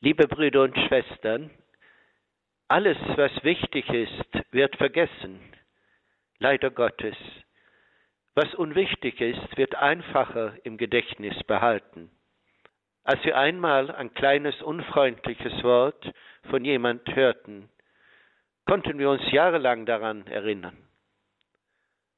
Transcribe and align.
Liebe 0.00 0.28
Brüder 0.28 0.62
und 0.62 0.76
Schwestern, 0.76 1.50
alles, 2.68 2.98
was 3.16 3.32
wichtig 3.44 3.88
ist, 3.88 4.52
wird 4.52 4.76
vergessen, 4.76 5.40
leider 6.38 6.70
Gottes. 6.70 7.16
Was 8.34 8.54
unwichtig 8.54 9.22
ist, 9.22 9.56
wird 9.56 9.74
einfacher 9.74 10.54
im 10.64 10.76
Gedächtnis 10.76 11.42
behalten. 11.44 12.10
Als 13.04 13.24
wir 13.24 13.38
einmal 13.38 13.90
ein 13.90 14.12
kleines 14.12 14.60
unfreundliches 14.60 15.64
Wort 15.64 16.12
von 16.50 16.62
jemand 16.62 17.16
hörten, 17.16 17.70
konnten 18.66 18.98
wir 18.98 19.08
uns 19.08 19.22
jahrelang 19.32 19.86
daran 19.86 20.26
erinnern. 20.26 20.76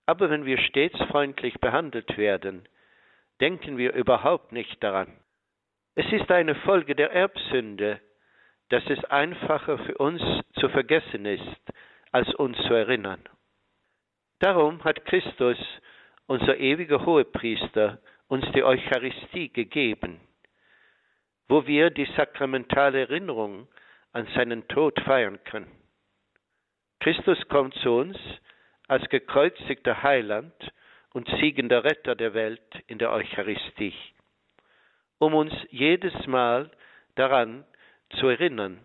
Aber 0.05 0.31
wenn 0.31 0.45
wir 0.45 0.59
stets 0.59 0.99
freundlich 1.11 1.61
behandelt 1.61 2.19
werden, 2.19 2.69
denken 3.41 3.79
wir 3.79 3.93
überhaupt 3.93 4.51
nicht 4.51 4.83
daran. 4.83 5.17
Es 6.01 6.13
ist 6.13 6.31
eine 6.31 6.55
Folge 6.55 6.95
der 6.95 7.11
Erbsünde, 7.11 8.01
dass 8.69 8.89
es 8.89 9.05
einfacher 9.07 9.79
für 9.79 9.99
uns 9.99 10.23
zu 10.61 10.69
vergessen 10.69 11.27
ist, 11.27 11.61
als 12.13 12.33
uns 12.37 12.57
zu 12.69 12.73
erinnern. 12.73 13.21
Darum 14.39 14.85
hat 14.85 15.05
Christus, 15.07 15.59
unser 16.29 16.57
ewiger 16.57 17.05
Hohepriester, 17.05 18.01
uns 18.29 18.47
die 18.53 18.63
Eucharistie 18.63 19.53
gegeben, 19.53 20.21
wo 21.49 21.67
wir 21.67 21.91
die 21.91 22.07
sakramentale 22.17 23.01
Erinnerung 23.01 23.67
an 24.13 24.29
seinen 24.37 24.69
Tod 24.69 25.01
feiern 25.01 25.43
können. 25.43 25.73
Christus 27.01 27.41
kommt 27.49 27.75
zu 27.75 27.91
uns 27.91 28.17
als 28.87 29.09
gekreuzigter 29.09 30.01
Heiland 30.05 30.55
und 31.13 31.29
siegender 31.41 31.83
Retter 31.83 32.15
der 32.15 32.35
Welt 32.35 32.85
in 32.87 32.99
der 32.99 33.11
Eucharistie 33.11 33.95
um 35.19 35.35
uns 35.35 35.53
jedes 35.71 36.27
Mal 36.27 36.71
daran 37.15 37.65
zu 38.19 38.29
erinnern, 38.29 38.81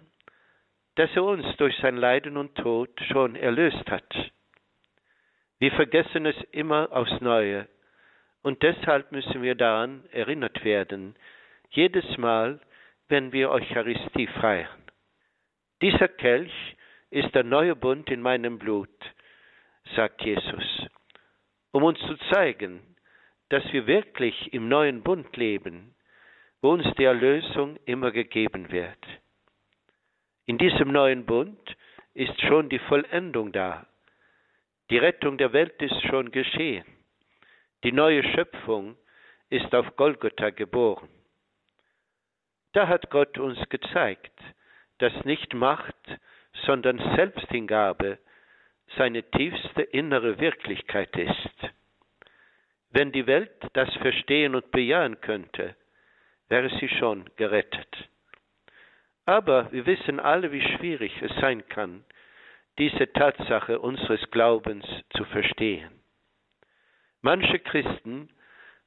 dass 0.95 1.09
er 1.15 1.23
uns 1.23 1.45
durch 1.57 1.75
sein 1.77 1.97
Leiden 1.97 2.37
und 2.37 2.55
Tod 2.55 2.89
schon 3.11 3.35
erlöst 3.35 3.89
hat. 3.89 4.31
Wir 5.59 5.71
vergessen 5.71 6.25
es 6.25 6.35
immer 6.51 6.91
aufs 6.91 7.21
Neue 7.21 7.67
und 8.41 8.61
deshalb 8.61 9.11
müssen 9.11 9.41
wir 9.41 9.55
daran 9.55 10.03
erinnert 10.11 10.63
werden, 10.63 11.15
jedes 11.69 12.17
Mal, 12.17 12.59
wenn 13.07 13.31
wir 13.31 13.49
Eucharistie 13.49 14.27
feiern. 14.27 14.83
Dieser 15.81 16.07
Kelch 16.07 16.53
ist 17.09 17.33
der 17.35 17.43
neue 17.43 17.75
Bund 17.75 18.09
in 18.09 18.21
meinem 18.21 18.59
Blut, 18.59 18.89
sagt 19.95 20.21
Jesus, 20.21 20.87
um 21.71 21.83
uns 21.83 21.99
zu 21.99 22.15
zeigen, 22.31 22.81
dass 23.49 23.63
wir 23.71 23.87
wirklich 23.87 24.53
im 24.53 24.67
neuen 24.67 25.03
Bund 25.03 25.35
leben, 25.37 25.95
wo 26.63 26.71
uns 26.71 26.87
die 26.95 27.03
Erlösung 27.03 27.77
immer 27.85 28.11
gegeben 28.11 28.71
wird. 28.71 29.05
In 30.45 30.57
diesem 30.57 30.93
neuen 30.93 31.25
Bund 31.25 31.75
ist 32.13 32.39
schon 32.39 32.69
die 32.69 32.79
Vollendung 32.79 33.51
da. 33.51 33.85
Die 34.89 34.97
Rettung 34.97 35.37
der 35.37 35.51
Welt 35.51 35.81
ist 35.81 36.01
schon 36.03 36.31
geschehen. 36.31 36.85
Die 37.83 37.91
neue 37.91 38.23
Schöpfung 38.23 38.95
ist 39.49 39.75
auf 39.75 39.97
Golgotha 39.97 40.51
geboren. 40.51 41.09
Da 42.71 42.87
hat 42.87 43.09
Gott 43.09 43.37
uns 43.37 43.59
gezeigt, 43.67 44.39
dass 44.99 45.25
nicht 45.25 45.53
Macht, 45.53 46.17
sondern 46.65 46.97
Selbsthingabe 47.17 48.19
seine 48.95 49.29
tiefste 49.31 49.81
innere 49.81 50.39
Wirklichkeit 50.39 51.13
ist. 51.17 51.73
Wenn 52.89 53.11
die 53.11 53.27
Welt 53.27 53.51
das 53.73 53.93
verstehen 53.95 54.55
und 54.55 54.71
bejahen 54.71 55.19
könnte, 55.19 55.75
wäre 56.49 56.69
sie 56.79 56.89
schon 56.89 57.29
gerettet. 57.35 58.09
Aber 59.25 59.71
wir 59.71 59.85
wissen 59.85 60.19
alle, 60.19 60.51
wie 60.51 60.61
schwierig 60.61 61.21
es 61.21 61.33
sein 61.39 61.67
kann, 61.69 62.03
diese 62.77 63.11
Tatsache 63.13 63.79
unseres 63.79 64.21
Glaubens 64.31 64.85
zu 65.15 65.23
verstehen. 65.25 65.91
Manche 67.21 67.59
Christen 67.59 68.29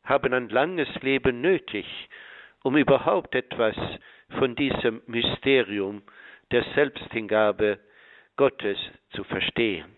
haben 0.04 0.34
ein 0.34 0.48
langes 0.48 0.88
Leben 1.02 1.40
nötig, 1.40 1.86
um 2.62 2.76
überhaupt 2.76 3.34
etwas 3.34 3.76
von 4.38 4.54
diesem 4.56 5.02
Mysterium 5.06 6.02
der 6.50 6.64
Selbsthingabe 6.74 7.78
Gottes 8.36 8.78
zu 9.10 9.24
verstehen. 9.24 9.96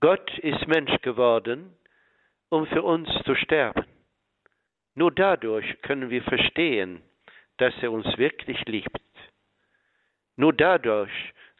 Gott 0.00 0.36
ist 0.38 0.66
Mensch 0.66 1.00
geworden, 1.02 1.76
um 2.48 2.66
für 2.66 2.82
uns 2.82 3.08
zu 3.24 3.34
sterben. 3.36 3.91
Nur 4.94 5.10
dadurch 5.10 5.80
können 5.82 6.10
wir 6.10 6.22
verstehen, 6.22 7.02
dass 7.56 7.74
er 7.82 7.92
uns 7.92 8.18
wirklich 8.18 8.64
liebt. 8.66 9.00
Nur 10.36 10.52
dadurch 10.52 11.12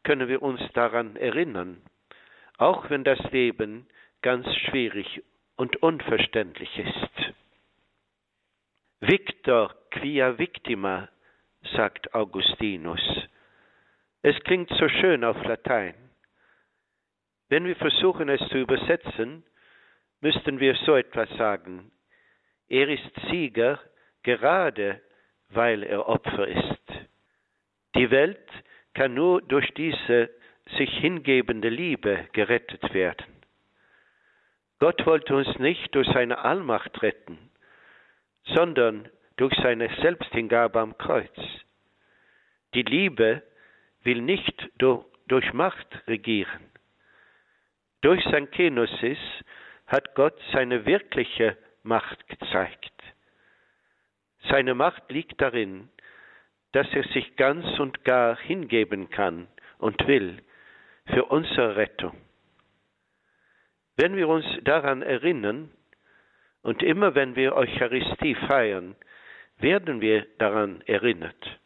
können 0.02 0.28
wir 0.28 0.42
uns 0.42 0.60
daran 0.72 1.16
erinnern, 1.16 1.82
auch 2.58 2.90
wenn 2.90 3.04
das 3.04 3.20
Leben 3.30 3.86
ganz 4.20 4.46
schwierig 4.66 5.22
und 5.56 5.76
unverständlich 5.82 6.78
ist. 6.78 7.34
Victor 9.00 9.74
quia 9.90 10.38
victima, 10.38 11.08
sagt 11.74 12.14
Augustinus. 12.14 13.00
Es 14.22 14.38
klingt 14.44 14.70
so 14.70 14.88
schön 14.88 15.24
auf 15.24 15.42
Latein. 15.44 15.94
Wenn 17.48 17.64
wir 17.64 17.76
versuchen 17.76 18.28
es 18.28 18.40
zu 18.48 18.58
übersetzen, 18.58 19.44
müssten 20.20 20.60
wir 20.60 20.74
so 20.86 20.94
etwas 20.94 21.28
sagen. 21.36 21.90
Er 22.68 22.88
ist 22.88 23.10
Sieger 23.30 23.80
gerade, 24.22 25.00
weil 25.50 25.82
er 25.82 26.08
Opfer 26.08 26.48
ist. 26.48 26.82
Die 27.94 28.10
Welt 28.10 28.48
kann 28.94 29.14
nur 29.14 29.42
durch 29.42 29.72
diese 29.74 30.30
sich 30.78 30.90
hingebende 30.98 31.68
Liebe 31.68 32.28
gerettet 32.32 32.94
werden. 32.94 33.26
Gott 34.78 35.04
wollte 35.06 35.36
uns 35.36 35.58
nicht 35.58 35.94
durch 35.94 36.08
seine 36.08 36.38
Allmacht 36.38 37.02
retten, 37.02 37.38
sondern 38.44 39.08
durch 39.36 39.54
seine 39.62 39.88
Selbsthingabe 40.00 40.80
am 40.80 40.96
Kreuz. 40.98 41.30
Die 42.74 42.82
Liebe 42.82 43.42
will 44.02 44.22
nicht 44.22 44.70
durch 44.78 45.52
Macht 45.52 45.86
regieren. 46.06 46.70
Durch 48.00 48.22
sein 48.24 48.50
Kenosis 48.50 49.18
hat 49.86 50.14
Gott 50.14 50.40
seine 50.52 50.84
wirkliche 50.86 51.56
Macht 51.82 52.26
gezeigt. 52.28 52.92
Seine 54.48 54.74
Macht 54.74 55.10
liegt 55.10 55.40
darin, 55.40 55.88
dass 56.72 56.86
er 56.92 57.04
sich 57.04 57.36
ganz 57.36 57.78
und 57.78 58.04
gar 58.04 58.36
hingeben 58.36 59.10
kann 59.10 59.48
und 59.78 60.06
will 60.06 60.42
für 61.06 61.24
unsere 61.26 61.76
Rettung. 61.76 62.16
Wenn 63.96 64.16
wir 64.16 64.28
uns 64.28 64.46
daran 64.62 65.02
erinnern 65.02 65.70
und 66.62 66.82
immer 66.82 67.14
wenn 67.14 67.36
wir 67.36 67.54
Eucharistie 67.54 68.34
feiern, 68.34 68.96
werden 69.58 70.00
wir 70.00 70.26
daran 70.38 70.80
erinnert, 70.86 71.60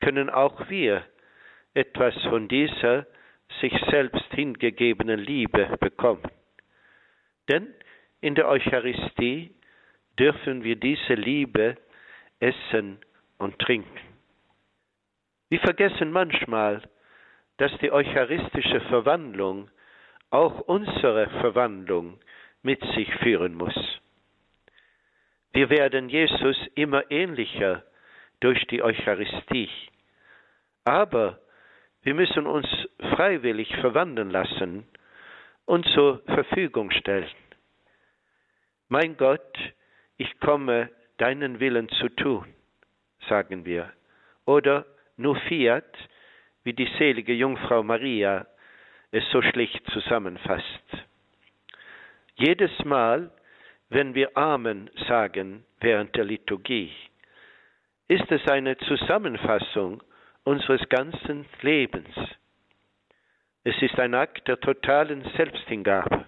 können 0.00 0.30
auch 0.30 0.68
wir 0.68 1.04
etwas 1.74 2.14
von 2.22 2.48
dieser 2.48 3.06
sich 3.60 3.72
selbst 3.90 4.24
hingegebenen 4.32 5.20
Liebe 5.20 5.76
bekommen. 5.80 6.30
Denn 7.48 7.74
in 8.22 8.34
der 8.36 8.48
Eucharistie 8.48 9.52
dürfen 10.18 10.62
wir 10.62 10.76
diese 10.76 11.14
Liebe 11.14 11.76
essen 12.40 12.98
und 13.36 13.58
trinken. 13.58 13.98
Wir 15.50 15.60
vergessen 15.60 16.12
manchmal, 16.12 16.82
dass 17.58 17.76
die 17.78 17.92
eucharistische 17.92 18.80
Verwandlung 18.82 19.70
auch 20.30 20.60
unsere 20.60 21.28
Verwandlung 21.40 22.18
mit 22.62 22.80
sich 22.94 23.12
führen 23.16 23.54
muss. 23.54 23.74
Wir 25.52 25.68
werden 25.68 26.08
Jesus 26.08 26.56
immer 26.74 27.10
ähnlicher 27.10 27.82
durch 28.40 28.64
die 28.68 28.82
Eucharistie. 28.82 29.68
Aber 30.84 31.40
wir 32.02 32.14
müssen 32.14 32.46
uns 32.46 32.66
freiwillig 33.14 33.74
verwandeln 33.76 34.30
lassen 34.30 34.86
und 35.66 35.86
zur 35.88 36.22
Verfügung 36.26 36.90
stellen. 36.92 37.28
Mein 38.92 39.16
Gott, 39.16 39.56
ich 40.18 40.38
komme, 40.40 40.90
deinen 41.16 41.60
Willen 41.60 41.88
zu 41.88 42.10
tun, 42.10 42.44
sagen 43.26 43.64
wir. 43.64 43.90
Oder 44.44 44.84
nur 45.16 45.34
fiat, 45.48 45.96
wie 46.62 46.74
die 46.74 46.90
selige 46.98 47.32
Jungfrau 47.32 47.82
Maria 47.82 48.46
es 49.10 49.24
so 49.30 49.40
schlicht 49.40 49.82
zusammenfasst. 49.92 50.84
Jedes 52.34 52.84
Mal, 52.84 53.30
wenn 53.88 54.14
wir 54.14 54.36
Amen 54.36 54.90
sagen 55.08 55.64
während 55.80 56.14
der 56.14 56.24
Liturgie, 56.24 56.92
ist 58.08 58.30
es 58.30 58.46
eine 58.46 58.76
Zusammenfassung 58.76 60.02
unseres 60.44 60.86
ganzen 60.90 61.46
Lebens. 61.62 62.14
Es 63.64 63.80
ist 63.80 63.98
ein 63.98 64.12
Akt 64.12 64.46
der 64.48 64.60
totalen 64.60 65.24
Selbsthingabe. 65.34 66.26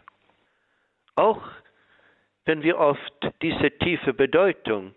Auch 1.15 1.43
wenn 2.45 2.63
wir 2.63 2.79
oft 2.79 3.33
diese 3.43 3.71
tiefe 3.79 4.13
Bedeutung 4.13 4.95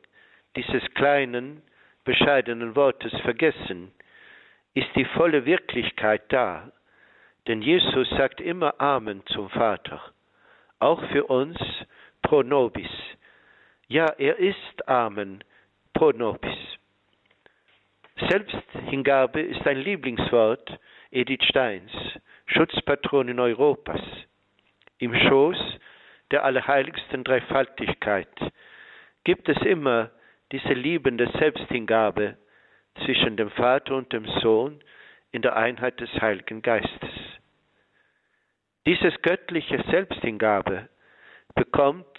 dieses 0.56 0.84
kleinen, 0.96 1.62
bescheidenen 2.04 2.76
Wortes 2.76 3.14
vergessen, 3.22 3.92
ist 4.74 4.90
die 4.96 5.06
volle 5.06 5.46
Wirklichkeit 5.46 6.24
da. 6.30 6.72
Denn 7.48 7.62
Jesus 7.62 8.10
sagt 8.12 8.42
immer 8.42 8.80
Amen 8.82 9.26
zum 9.28 9.50
Vater, 9.50 10.02
auch 10.80 11.02
für 11.12 11.26
uns 11.26 11.58
pro 12.22 12.44
nobis. 12.44 12.90
Ja, 13.88 14.06
er 14.18 14.38
ist 14.38 14.88
Amen 14.88 15.44
pro 15.94 16.12
nobis. 16.12 16.58
Selbsthingabe 18.30 19.42
ist 19.42 19.66
ein 19.68 19.78
Lieblingswort 19.78 20.80
Edith 21.12 21.44
Steins, 21.44 21.92
Schutzpatronin 22.48 23.40
Europas. 23.40 24.02
Im 24.98 25.14
Schoß 25.14 25.58
der 26.32 26.44
allerheiligsten 26.44 27.24
Dreifaltigkeit 27.24 28.28
gibt 29.24 29.50
es 29.50 29.58
immer 29.62 30.12
diese 30.52 30.74
liebende 30.74 31.30
Selbsthingabe 31.38 32.38
zwischen 33.06 33.38
dem 33.38 33.50
Vater 33.52 33.96
und 33.96 34.12
dem 34.14 34.26
Sohn 34.42 34.82
in 35.32 35.42
der 35.42 35.56
Einheit 35.56 36.00
des 36.00 36.10
Heiligen 36.22 36.62
Geistes. 36.62 37.10
Dieses 38.86 39.22
göttliche 39.22 39.84
Selbsthingabe 39.90 40.88
bekommt 41.56 42.18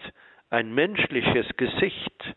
ein 0.51 0.75
menschliches 0.75 1.47
Gesicht, 1.57 2.35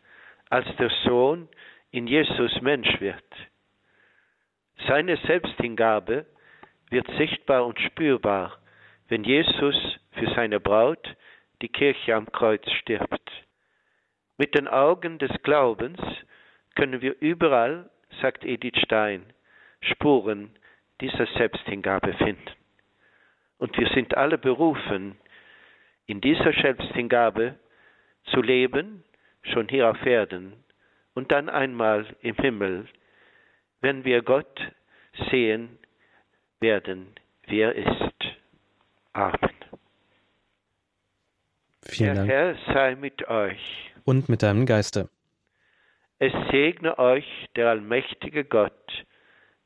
als 0.49 0.65
der 0.77 0.89
Sohn 1.03 1.49
in 1.91 2.07
Jesus 2.07 2.61
Mensch 2.61 2.99
wird. 3.01 3.23
Seine 4.87 5.17
Selbsthingabe 5.17 6.25
wird 6.89 7.07
sichtbar 7.17 7.65
und 7.65 7.79
spürbar, 7.79 8.57
wenn 9.09 9.23
Jesus 9.23 9.75
für 10.13 10.33
seine 10.33 10.59
Braut, 10.59 11.15
die 11.61 11.69
Kirche 11.69 12.15
am 12.15 12.31
Kreuz, 12.31 12.69
stirbt. 12.71 13.31
Mit 14.37 14.55
den 14.55 14.67
Augen 14.67 15.19
des 15.19 15.31
Glaubens 15.43 15.99
können 16.75 17.01
wir 17.01 17.15
überall, 17.19 17.89
sagt 18.21 18.43
Edith 18.43 18.79
Stein, 18.83 19.33
Spuren 19.81 20.51
dieser 20.99 21.27
Selbsthingabe 21.37 22.13
finden. 22.13 22.51
Und 23.57 23.77
wir 23.77 23.87
sind 23.89 24.17
alle 24.17 24.37
berufen, 24.37 25.17
in 26.07 26.21
dieser 26.21 26.53
Selbsthingabe 26.53 27.55
zu 28.25 28.41
leben, 28.41 29.03
schon 29.43 29.67
hier 29.69 29.89
auf 29.89 30.05
Erden 30.05 30.53
und 31.13 31.31
dann 31.31 31.49
einmal 31.49 32.05
im 32.21 32.35
Himmel, 32.35 32.87
wenn 33.81 34.03
wir 34.05 34.21
Gott 34.21 34.61
sehen 35.29 35.79
werden, 36.59 37.13
wie 37.47 37.59
er 37.59 37.75
ist. 37.75 38.15
Amen. 39.13 39.50
Vielen 41.91 42.15
der 42.15 42.25
Dank. 42.25 42.29
Herr 42.29 42.73
sei 42.73 42.95
mit 42.95 43.27
euch. 43.27 43.91
Und 44.05 44.29
mit 44.29 44.41
deinem 44.43 44.65
Geiste. 44.65 45.09
Es 46.19 46.33
segne 46.51 46.97
euch 46.99 47.25
der 47.55 47.69
allmächtige 47.69 48.45
Gott, 48.45 49.05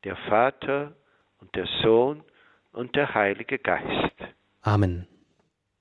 der 0.03 0.15
Vater 0.27 0.93
und 1.39 1.53
der 1.55 1.67
Sohn 1.83 2.23
und 2.71 2.95
der 2.95 3.13
Heilige 3.13 3.59
Geist. 3.59 4.15
Amen. 4.61 5.07